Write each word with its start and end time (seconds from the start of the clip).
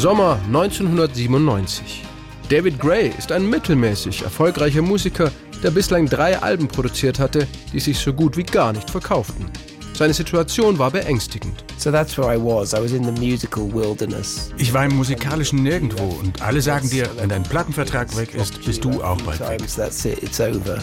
Sommer 0.00 0.38
1997. 0.46 2.04
David 2.48 2.80
Gray 2.80 3.12
ist 3.18 3.30
ein 3.32 3.46
mittelmäßig 3.46 4.22
erfolgreicher 4.22 4.80
Musiker, 4.80 5.30
der 5.62 5.70
bislang 5.72 6.06
drei 6.06 6.38
Alben 6.38 6.68
produziert 6.68 7.18
hatte, 7.18 7.46
die 7.74 7.80
sich 7.80 7.98
so 7.98 8.14
gut 8.14 8.38
wie 8.38 8.44
gar 8.44 8.72
nicht 8.72 8.88
verkauften. 8.88 9.44
Seine 9.92 10.14
Situation 10.14 10.78
war 10.78 10.90
beängstigend. 10.90 11.62
So 11.76 11.90
that's 11.90 12.16
where 12.16 12.34
I 12.34 12.38
was. 12.38 12.72
I 12.72 12.78
was 12.82 12.92
in 12.92 13.04
the 13.04 13.12
musical 13.20 13.70
wilderness. 13.74 14.50
Ich 14.56 14.72
war 14.72 14.86
im 14.86 14.96
musikalischen 14.96 15.62
Nirgendwo 15.62 16.18
und 16.18 16.40
alle 16.40 16.62
sagen 16.62 16.88
dir, 16.88 17.06
wenn 17.18 17.28
dein 17.28 17.42
Plattenvertrag 17.42 18.16
weg 18.16 18.34
ist, 18.34 18.64
bist 18.64 18.82
du 18.82 19.02
auch 19.02 19.20
bald 19.20 19.40
weg. 19.40 19.60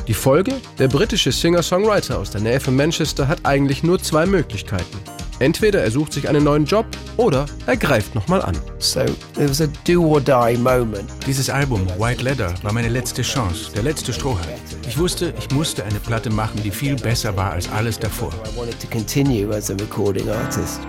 Die 0.07 0.13
Folge? 0.13 0.53
Der 0.77 0.89
britische 0.89 1.31
Singer-Songwriter 1.31 2.19
aus 2.19 2.29
der 2.29 2.41
Nähe 2.41 2.59
von 2.59 2.75
Manchester 2.75 3.27
hat 3.27 3.39
eigentlich 3.45 3.81
nur 3.81 3.97
zwei 3.97 4.27
Möglichkeiten. 4.27 5.16
Entweder 5.39 5.83
er 5.83 5.91
sucht 5.91 6.13
sich 6.13 6.27
einen 6.27 6.43
neuen 6.43 6.65
Job 6.65 6.85
oder 7.15 7.45
er 7.67 7.77
greift 7.77 8.15
nochmal 8.15 8.41
an. 8.41 8.57
So 8.79 9.01
it 9.01 9.49
was 9.49 9.61
a 9.61 9.67
do 9.85 10.03
or 10.03 10.19
die 10.19 10.57
moment. 10.57 11.09
Dieses 11.27 11.49
Album, 11.49 11.87
White 11.99 12.23
Leather, 12.23 12.53
war 12.63 12.73
meine 12.73 12.89
letzte 12.89 13.21
Chance, 13.21 13.71
der 13.73 13.83
letzte 13.83 14.13
Strohhalm. 14.13 14.47
Ich 14.87 14.97
wusste, 14.97 15.33
ich 15.37 15.51
musste 15.51 15.83
eine 15.83 15.99
Platte 15.99 16.31
machen, 16.31 16.61
die 16.63 16.71
viel 16.71 16.95
besser 16.95 17.35
war 17.37 17.51
als 17.51 17.69
alles 17.69 17.99
davor. 17.99 18.29
I 18.29 18.57
wanted 18.57 18.79
to 18.79 18.87
continue 18.87 19.53
as 19.55 19.69
a 19.69 19.75
recording 19.75 20.27
artist. 20.27 20.81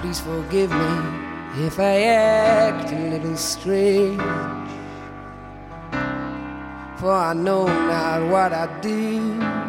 Please 0.00 0.20
forgive 0.20 0.70
me 0.74 1.64
if 1.64 1.78
I 1.78 2.04
act 2.04 2.92
a 2.92 3.08
little 3.08 3.36
strange. 3.36 4.20
For 6.98 7.12
I 7.12 7.34
know 7.34 7.66
not 7.66 8.30
what 8.30 8.52
I 8.52 8.66
do. 8.82 9.20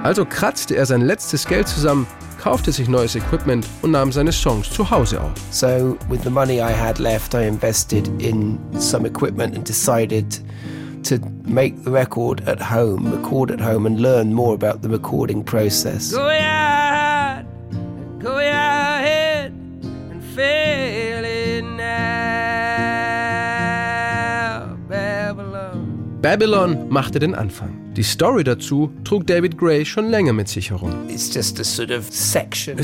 Also 0.03 0.25
kratzte 0.25 0.75
er 0.75 0.87
sein 0.87 1.01
letztes 1.01 1.45
Geld 1.45 1.67
zusammen, 1.67 2.07
kaufte 2.43 2.73
sich 2.73 2.89
neues 2.89 3.15
Equipment 3.15 3.65
und 3.83 3.91
nahm 3.91 4.11
seine 4.11 4.33
Songs 4.33 4.69
zu 4.69 4.91
Hause 4.91 5.21
auf. 5.21 5.31
So 5.51 5.97
with 6.09 6.23
the 6.23 6.29
money 6.29 6.55
I 6.55 6.73
had 6.73 6.99
left, 6.99 7.33
I 7.33 7.47
invested 7.47 8.09
in 8.21 8.59
some 8.77 9.07
equipment 9.07 9.55
and 9.55 9.65
decided 9.65 10.41
to 11.03 11.19
make 11.45 11.81
the 11.85 11.91
record 11.91 12.45
at 12.45 12.59
home, 12.59 13.09
record 13.13 13.49
at 13.49 13.61
home, 13.61 13.85
and 13.85 14.01
learn 14.01 14.33
more 14.33 14.55
about 14.55 14.81
the 14.81 14.89
recording 14.89 15.41
process. 15.41 16.11
Go 16.11 16.27
Babylon. 26.23 26.87
Machte 26.87 27.19
den 27.19 27.35
Anfang. 27.35 27.93
Die 27.97 28.03
Story 28.03 28.45
dazu 28.45 28.93
trug 29.03 29.27
David 29.27 29.57
Gray 29.57 29.85
schon 29.85 30.09
länger 30.09 30.31
mit 30.31 30.47
sich 30.47 30.69
herum. 30.69 30.93
Es 31.09 31.35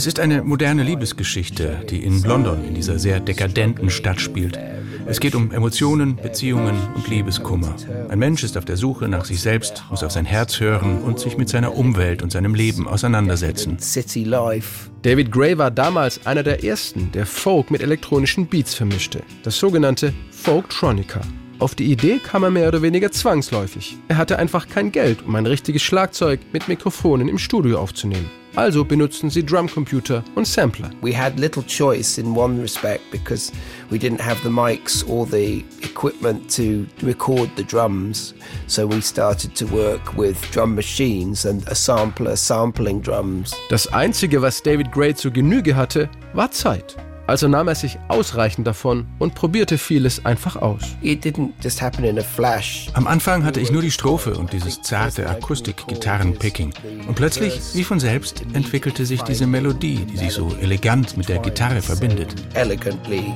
ist 0.08 0.20
eine 0.20 0.44
moderne 0.44 0.84
Liebesgeschichte, 0.84 1.86
die 1.90 2.04
in 2.04 2.22
London, 2.24 2.66
in 2.66 2.76
dieser 2.76 3.00
sehr 3.00 3.22
dekadenten 3.22 3.90
Stadt 3.90 4.20
spielt. 4.20 4.60
Es 5.08 5.22
geht 5.22 5.36
um 5.36 5.54
Emotionen, 5.54 6.18
Beziehungen 6.18 6.76
und 6.96 7.08
Liebeskummer. 7.08 7.74
Ein 8.10 8.20
Mensch 8.20 8.44
ist 8.44 8.58
auf 8.58 8.66
der 8.66 8.76
Suche 8.76 9.08
nach 9.08 9.24
sich 9.24 9.40
selbst, 9.40 9.86
muss 9.90 10.04
auf 10.04 10.12
sein 10.12 10.26
Herz 10.26 10.60
hören 10.60 11.02
und 11.02 11.22
sich 11.22 11.38
mit 11.38 11.48
seiner 11.48 11.78
Umwelt 11.78 12.22
und 12.22 12.34
seinem 12.34 12.56
Leben 12.56 12.90
auseinandersetzen. 12.90 13.80
City 13.80 14.26
life. 14.26 14.90
David 15.04 15.32
Gray 15.32 15.58
war 15.58 15.72
damals 15.72 16.26
einer 16.28 16.44
der 16.44 16.66
ersten, 16.66 17.10
der 17.14 17.26
Folk 17.26 17.72
mit 17.72 17.82
elektronischen 17.82 18.48
Beats 18.48 18.74
vermischte. 18.74 19.24
Das 19.44 19.58
sogenannte 19.58 20.14
Folktronica. 20.30 21.22
Auf 21.60 21.76
die 21.76 21.92
Idee 21.92 22.20
kam 22.20 22.44
er 22.44 22.52
mehr 22.52 22.70
oder 22.70 22.82
weniger 22.82 23.12
zwangsläufig. 23.12 23.98
Er 24.08 24.16
hatte 24.16 24.40
einfach 24.40 24.70
kein 24.70 24.94
Geld, 24.94 25.26
um 25.28 25.36
ein 25.36 25.46
richtiges 25.46 25.82
Schlagzeug 25.82 26.40
mit 26.54 26.70
Mikrofonen 26.70 27.28
im 27.28 27.38
Studio 27.38 27.80
aufzunehmen. 27.80 28.30
Also 28.56 28.86
benutzten 28.86 29.30
sie 29.30 29.46
Drumcomputer 29.46 30.24
und 30.36 30.48
Sampler. 30.48 30.90
We 31.02 31.16
had 31.16 31.38
little 31.38 31.64
choice 31.64 32.18
in 32.18 32.36
one 32.36 32.62
respect 32.62 33.02
because 33.12 33.52
we 33.90 33.98
didn't 33.98 34.22
have 34.22 34.42
the 34.42 34.50
mics 34.50 35.06
or 35.06 35.28
the 35.28 35.66
equipment 35.82 36.50
to 36.56 36.86
record 37.06 37.50
the 37.58 37.64
drums. 37.64 38.34
So 38.68 38.90
we 38.90 39.02
started 39.02 39.54
to 39.56 39.66
work 39.70 40.18
with 40.18 40.38
drum 40.52 40.76
machines 40.76 41.46
and 41.46 41.68
a 41.70 41.76
sampler 41.76 42.38
sampling 42.38 43.02
drums. 43.02 43.54
Das 43.70 43.86
Einzige, 43.92 44.42
was 44.42 44.64
David 44.64 44.92
Gray 44.94 45.14
zu 45.14 45.30
Genüge 45.30 45.76
hatte, 45.76 46.10
war 46.34 46.52
Zeit. 46.52 46.96
Also 47.30 47.48
nahm 47.48 47.68
er 47.68 47.76
sich 47.76 48.00
ausreichend 48.08 48.66
davon 48.66 49.06
und 49.20 49.36
probierte 49.36 49.78
vieles 49.78 50.26
einfach 50.26 50.56
aus. 50.56 50.82
It 51.04 51.24
didn't 51.24 51.52
just 51.62 51.80
happen 51.80 52.04
in 52.04 52.18
a 52.18 52.24
flash. 52.24 52.88
Am 52.94 53.06
Anfang 53.06 53.46
hatte 53.46 53.60
ich 53.60 53.72
nur 53.72 53.84
die 53.84 53.92
Strophe 53.92 54.34
und 54.34 54.52
dieses 54.52 54.82
zarte 54.82 55.30
Akustik-Gitarren-Picking. 55.30 56.74
Und 57.08 57.14
plötzlich, 57.14 57.62
wie 57.76 57.84
von 57.84 58.00
selbst, 58.00 58.42
entwickelte 58.54 59.06
sich 59.06 59.22
diese 59.22 59.46
Melodie, 59.46 60.08
die 60.12 60.18
sich 60.18 60.32
so 60.32 60.56
elegant 60.60 61.18
mit 61.18 61.30
der 61.30 61.38
Gitarre 61.38 61.84
verbindet. 61.84 62.34
Elegantly 62.56 63.32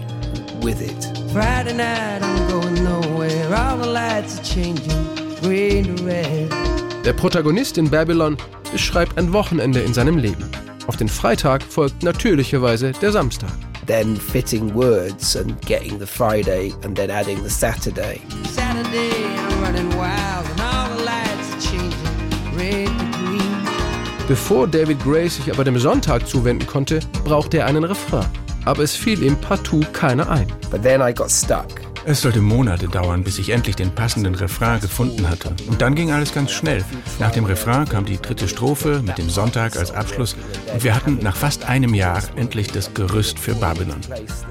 with 0.64 0.82
it. 0.82 1.14
Friday 1.32 1.76
night, 1.76 2.24
I'm 2.24 2.52
going 2.52 2.84
nowhere. 2.84 3.56
All 3.56 3.80
the 3.80 3.90
lights 3.90 4.40
are 4.40 4.44
changing, 4.44 5.06
green 5.44 5.96
to 5.96 6.04
red. 6.04 6.52
Der 7.06 7.14
Protagonist 7.14 7.78
in 7.78 7.92
Babylon 7.92 8.38
beschreibt 8.72 9.20
ein 9.20 9.32
Wochenende 9.34 9.82
in 9.82 9.94
seinem 9.94 10.18
Leben. 10.18 10.50
Auf 10.88 10.98
den 10.98 11.10
Freitag 11.10 11.62
folgt 11.62 12.02
natürlicherweise 12.02 12.92
der 12.94 13.12
Samstag. 13.12 13.52
Then 13.86 14.16
fitting 14.16 14.74
words 14.74 15.36
and 15.36 15.60
getting 15.66 16.00
the 16.00 16.08
Friday 16.08 16.72
and 16.84 16.96
then 16.96 17.10
adding 17.10 17.44
the 17.44 17.50
Saturday. 17.50 18.22
Saturday, 18.46 19.12
I'm 19.38 19.62
running 19.62 19.90
wild, 19.98 20.46
and 20.52 20.62
all 20.62 20.90
the 20.96 21.04
lights 21.04 21.54
are 21.54 21.60
changing, 21.60 22.58
red. 22.58 23.14
Bevor 24.28 24.68
David 24.68 25.04
Gray 25.04 25.28
sich 25.28 25.52
aber 25.52 25.66
dem 25.66 25.78
Sonntag 25.78 26.26
zuwenden 26.26 26.66
konnte, 26.66 27.02
brauchte 27.26 27.58
er 27.58 27.66
einen 27.66 27.84
Refrain. 27.84 28.26
Aber 28.64 28.82
es 28.82 28.96
fiel 28.96 29.22
ihm 29.22 29.36
partout 29.36 29.86
keiner 29.92 30.30
ein. 30.30 30.48
But 30.72 30.82
then 30.82 31.02
I 31.02 31.14
got 31.14 31.30
stuck. 31.30 31.93
Es 32.06 32.22
sollte 32.22 32.42
Monate 32.42 32.90
dauern, 32.90 33.24
bis 33.24 33.40
ich 33.40 33.50
endlich 33.50 33.78
den 33.78 33.90
passenden 33.90 34.36
Refrain 34.36 34.82
gefunden 34.82 35.30
hatte. 35.30 35.56
Und 35.68 35.82
dann 35.82 35.96
ging 35.96 36.12
alles 36.12 36.34
ganz 36.34 36.52
schnell. 36.52 36.84
Nach 37.20 37.32
dem 37.32 37.46
Refrain 37.46 37.88
kam 37.88 38.06
die 38.06 38.22
dritte 38.22 38.50
Strophe 38.50 39.02
mit 39.06 39.18
dem 39.18 39.30
Sonntag 39.30 39.78
als 39.78 39.92
Abschluss 39.92 40.36
und 40.74 40.84
wir 40.84 40.96
hatten 40.96 41.20
nach 41.22 41.36
fast 41.36 41.64
einem 41.64 41.94
Jahr 41.94 42.22
endlich 42.36 42.68
das 42.68 42.94
Gerüst 42.94 43.40
für 43.40 43.56
Babylon. 43.56 44.02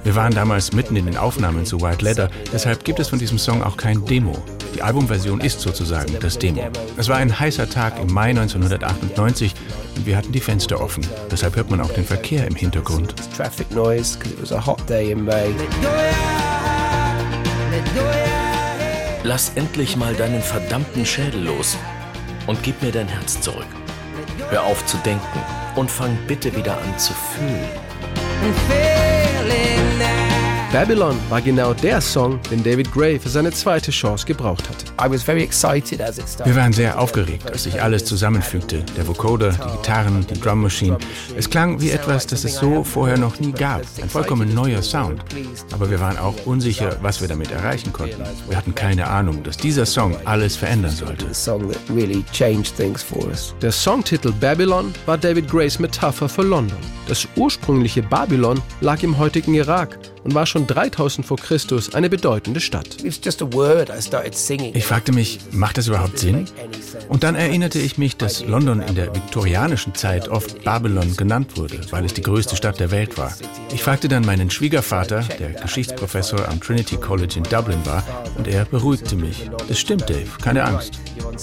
Wir 0.02 0.14
waren 0.14 0.32
damals 0.34 0.72
mitten 0.72 0.96
in 0.96 1.04
den 1.04 1.18
Aufnahmen 1.18 1.66
zu 1.66 1.82
White 1.82 2.02
Leather, 2.02 2.30
deshalb 2.52 2.84
gibt 2.84 3.00
es 3.00 3.08
von 3.08 3.18
diesem 3.18 3.38
Song 3.38 3.62
auch 3.62 3.76
kein 3.76 4.02
Demo. 4.06 4.32
Die 4.74 4.80
Albumversion 4.80 5.40
ist 5.40 5.60
sozusagen 5.60 6.16
das 6.20 6.38
Demo. 6.38 6.70
Es 6.96 7.08
war 7.08 7.16
ein 7.16 7.38
heißer 7.38 7.68
Tag 7.68 8.00
im 8.00 8.10
Mai 8.12 8.30
1998 8.30 9.54
und 9.96 10.06
wir 10.06 10.16
hatten 10.16 10.32
die 10.32 10.40
Fenster 10.40 10.80
offen. 10.80 11.06
Deshalb 11.30 11.56
hört 11.56 11.70
man 11.70 11.82
auch 11.82 11.92
den 11.92 12.04
Verkehr 12.04 12.46
im 12.46 12.54
Hintergrund. 12.54 13.14
Traffic 13.36 13.70
noise 13.72 14.18
because 14.18 14.34
it 14.34 14.40
was 14.40 14.52
a 14.52 14.66
hot 14.66 14.88
day 14.88 15.10
in 15.12 15.22
May. 15.22 15.54
Lass 19.24 19.52
endlich 19.54 19.96
mal 19.96 20.14
deinen 20.14 20.42
verdammten 20.42 21.06
Schädel 21.06 21.44
los 21.44 21.76
und 22.46 22.62
gib 22.62 22.82
mir 22.82 22.92
dein 22.92 23.08
Herz 23.08 23.40
zurück. 23.40 23.66
Hör 24.50 24.64
auf 24.64 24.84
zu 24.86 24.96
denken 24.98 25.40
und 25.76 25.90
fang 25.90 26.16
bitte 26.26 26.54
wieder 26.56 26.76
an 26.76 26.98
zu 26.98 27.12
fühlen. 27.12 29.21
Babylon 30.72 31.18
war 31.28 31.42
genau 31.42 31.74
der 31.74 32.00
Song, 32.00 32.40
den 32.50 32.64
David 32.64 32.90
Gray 32.94 33.18
für 33.18 33.28
seine 33.28 33.50
zweite 33.50 33.90
Chance 33.90 34.24
gebraucht 34.24 34.66
hatte. 34.70 34.86
Wir 36.46 36.56
waren 36.56 36.72
sehr 36.72 36.98
aufgeregt, 36.98 37.50
als 37.50 37.64
sich 37.64 37.82
alles 37.82 38.06
zusammenfügte. 38.06 38.82
Der 38.96 39.06
Vocoder, 39.06 39.50
die 39.50 39.76
Gitarren, 39.76 40.26
die 40.26 40.40
Drum 40.40 40.62
Machine. 40.62 40.96
Es 41.36 41.50
klang 41.50 41.78
wie 41.82 41.90
etwas, 41.90 42.26
das 42.26 42.44
es 42.44 42.54
so 42.54 42.84
vorher 42.84 43.18
noch 43.18 43.38
nie 43.38 43.52
gab. 43.52 43.82
Ein 44.00 44.08
vollkommen 44.08 44.54
neuer 44.54 44.80
Sound. 44.80 45.22
Aber 45.72 45.90
wir 45.90 46.00
waren 46.00 46.16
auch 46.16 46.46
unsicher, 46.46 46.96
was 47.02 47.20
wir 47.20 47.28
damit 47.28 47.50
erreichen 47.50 47.92
konnten. 47.92 48.22
Wir 48.48 48.56
hatten 48.56 48.74
keine 48.74 49.08
Ahnung, 49.08 49.42
dass 49.42 49.58
dieser 49.58 49.84
Song 49.84 50.16
alles 50.24 50.56
verändern 50.56 50.92
sollte. 50.92 51.26
Der 53.60 53.72
Songtitel 53.72 54.32
Babylon 54.32 54.94
war 55.04 55.18
David 55.18 55.50
Grays 55.50 55.78
Metapher 55.78 56.30
für 56.30 56.42
London. 56.42 56.78
Das 57.08 57.28
ursprüngliche 57.36 58.02
Babylon 58.02 58.62
lag 58.80 59.02
im 59.02 59.18
heutigen 59.18 59.52
Irak 59.52 59.98
und 60.24 60.34
war 60.34 60.46
schon 60.46 60.66
3000 60.66 61.26
vor 61.26 61.36
Christus 61.36 61.94
eine 61.94 62.08
bedeutende 62.08 62.60
Stadt. 62.60 62.96
It 63.00 63.06
was 63.06 63.20
just 63.22 63.42
a 63.42 63.52
word 63.52 63.90
I 63.90 64.00
started 64.00 64.34
singing. 64.34 64.74
Ich 64.74 64.84
fragte 64.84 65.12
mich, 65.12 65.40
macht 65.50 65.78
das 65.78 65.88
überhaupt 65.88 66.18
Sinn? 66.18 66.46
Und 67.08 67.22
dann 67.22 67.34
erinnerte 67.34 67.78
ich 67.78 67.98
mich, 67.98 68.16
dass 68.16 68.44
London 68.46 68.80
in 68.80 68.94
der 68.94 69.14
viktorianischen 69.14 69.94
Zeit 69.94 70.28
oft 70.28 70.64
Babylon 70.64 71.16
genannt 71.16 71.56
wurde, 71.56 71.80
weil 71.90 72.04
es 72.04 72.14
die 72.14 72.22
größte 72.22 72.56
Stadt 72.56 72.80
der 72.80 72.90
Welt 72.90 73.18
war. 73.18 73.32
Ich 73.72 73.82
fragte 73.82 74.08
dann 74.08 74.24
meinen 74.24 74.50
Schwiegervater, 74.50 75.22
der 75.38 75.50
Geschichtsprofessor 75.50 76.48
am 76.48 76.60
Trinity 76.60 76.96
College 76.96 77.34
in 77.36 77.44
Dublin 77.44 77.84
war, 77.84 78.04
und 78.36 78.46
er 78.46 78.64
beruhigte 78.64 79.16
mich. 79.16 79.50
Das 79.68 79.78
stimmt, 79.78 80.08
Dave, 80.08 80.28
keine 80.42 80.64
Angst. 80.64 80.98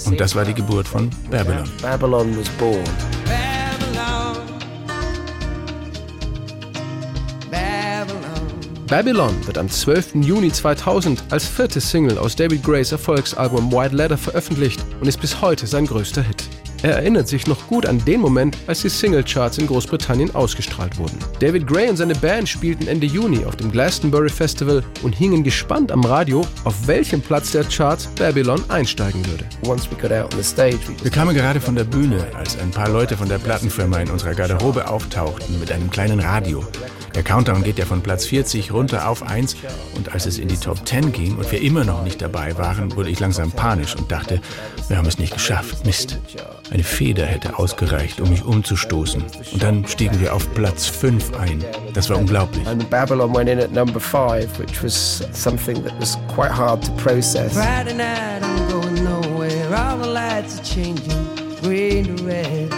Und 0.06 0.20
das 0.20 0.34
war 0.34 0.44
die 0.44 0.54
Geburt 0.54 0.88
von 0.88 1.10
Babylon. 1.30 1.68
Babylon 1.82 2.36
was 2.38 2.48
born. 2.50 2.84
Babylon. 8.90 9.46
Wird 9.46 9.56
am 9.56 9.70
12. 9.70 10.16
Juni 10.16 10.50
2000 10.50 11.22
als 11.30 11.46
vierte 11.46 11.80
Single 11.80 12.18
aus 12.18 12.34
David 12.34 12.64
Grays 12.64 12.90
Erfolgsalbum 12.90 13.70
White 13.70 13.94
Leather 13.94 14.18
veröffentlicht 14.18 14.84
und 15.00 15.06
ist 15.06 15.20
bis 15.20 15.40
heute 15.40 15.68
sein 15.68 15.86
größter 15.86 16.22
Hit. 16.22 16.39
Er 16.82 16.96
erinnert 16.96 17.28
sich 17.28 17.46
noch 17.46 17.66
gut 17.66 17.84
an 17.84 18.02
den 18.06 18.20
Moment, 18.20 18.56
als 18.66 18.80
die 18.80 18.88
Singlecharts 18.88 19.58
in 19.58 19.66
Großbritannien 19.66 20.34
ausgestrahlt 20.34 20.96
wurden. 20.96 21.18
David 21.38 21.66
Gray 21.66 21.90
und 21.90 21.96
seine 21.96 22.14
Band 22.14 22.48
spielten 22.48 22.88
Ende 22.88 23.06
Juni 23.06 23.44
auf 23.44 23.56
dem 23.56 23.70
Glastonbury 23.70 24.30
Festival 24.30 24.82
und 25.02 25.14
hingen 25.14 25.44
gespannt 25.44 25.92
am 25.92 26.02
Radio, 26.04 26.40
auf 26.64 26.86
welchem 26.86 27.20
Platz 27.20 27.52
der 27.52 27.64
Charts 27.64 28.06
Babylon 28.16 28.62
einsteigen 28.70 29.24
würde. 29.26 29.44
Wir 31.02 31.10
kamen 31.10 31.34
gerade 31.34 31.60
von 31.60 31.74
der 31.74 31.84
Bühne, 31.84 32.26
als 32.34 32.58
ein 32.58 32.70
paar 32.70 32.88
Leute 32.88 33.16
von 33.16 33.28
der 33.28 33.38
Plattenfirma 33.38 33.98
in 33.98 34.10
unserer 34.10 34.34
Garderobe 34.34 34.88
auftauchten 34.88 35.60
mit 35.60 35.70
einem 35.70 35.90
kleinen 35.90 36.20
Radio. 36.20 36.64
Der 37.14 37.24
Countdown 37.24 37.64
geht 37.64 37.78
ja 37.78 37.84
von 37.84 38.02
Platz 38.02 38.24
40 38.26 38.72
runter 38.72 39.08
auf 39.08 39.22
1 39.22 39.56
und 39.96 40.12
als 40.12 40.26
es 40.26 40.38
in 40.38 40.48
die 40.48 40.56
Top 40.56 40.86
10 40.86 41.12
ging 41.12 41.36
und 41.36 41.50
wir 41.50 41.60
immer 41.60 41.84
noch 41.84 42.04
nicht 42.04 42.22
dabei 42.22 42.56
waren, 42.56 42.94
wurde 42.94 43.10
ich 43.10 43.18
langsam 43.18 43.50
panisch 43.50 43.96
und 43.96 44.10
dachte, 44.12 44.40
wir 44.88 44.96
haben 44.96 45.06
es 45.06 45.18
nicht 45.18 45.32
geschafft. 45.32 45.84
Mist. 45.84 46.18
Eine 46.70 46.84
Feder 46.84 47.26
hätte 47.26 47.58
ausgereicht, 47.58 48.20
um 48.20 48.30
mich 48.30 48.44
umzustoßen. 48.44 49.24
Und 49.52 49.62
dann 49.62 49.84
stiegen 49.88 50.20
wir 50.20 50.32
auf 50.34 50.52
Platz 50.54 50.86
5 50.86 51.36
ein. 51.36 51.64
Das 51.94 52.08
war 52.08 52.16
unglaublich. 52.16 52.64
And 52.66 52.88
Babylon 52.88 53.34
went 53.34 53.48
in 53.48 53.58
at 53.58 53.72
number 53.72 53.98
5, 53.98 54.58
which 54.58 54.82
was 54.82 55.24
something 55.32 55.82
that 55.82 55.98
was 55.98 56.16
quite 56.28 56.52
hard 56.52 56.84
to 56.84 56.92
process. 56.92 57.54
Friday 57.54 57.94
night, 57.94 58.42
I'm 58.42 58.68
going 58.70 59.02
nowhere. 59.02 59.74
All 59.74 59.98
the 59.98 60.08
lights 60.08 60.60
are 60.60 60.64
changing, 60.64 61.10
green 61.60 62.16
to 62.16 62.24
red. 62.24 62.70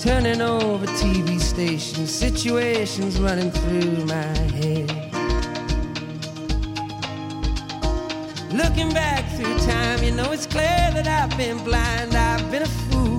Turning 0.00 0.40
over 0.40 0.86
TV 0.86 1.38
stations, 1.40 2.12
situations 2.12 3.20
running 3.20 3.52
through 3.52 4.04
my 4.06 4.36
head. 4.56 4.97
Looking 8.52 8.90
back 8.94 9.28
through 9.32 9.58
time, 9.58 10.02
you 10.02 10.10
know 10.10 10.32
it's 10.32 10.46
clear 10.46 10.64
that 10.64 11.06
I've 11.06 11.36
been 11.36 11.58
blind, 11.64 12.14
I've 12.14 12.50
been 12.50 12.62
a 12.62 12.66
fool. 12.66 13.18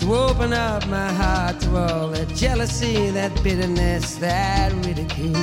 To 0.00 0.14
open 0.14 0.52
up 0.52 0.86
my 0.88 1.10
heart 1.12 1.58
to 1.60 1.76
all 1.76 2.08
that 2.08 2.28
jealousy, 2.34 3.10
that 3.10 3.32
bitterness, 3.42 4.16
that 4.16 4.72
ridicule. 4.84 5.34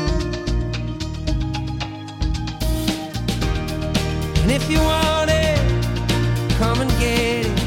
And 4.44 4.51
if 4.51 4.69
you 4.69 4.80
want 4.80 5.31
it, 5.31 5.60
come 6.60 6.80
and 6.81 6.92
get 7.00 7.48
it. 7.48 7.62